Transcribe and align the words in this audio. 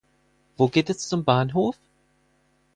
Wo 0.57 0.67
geht 0.67 0.89
es 0.89 1.07
zum 1.07 1.23
Bahnhof? 1.25 1.77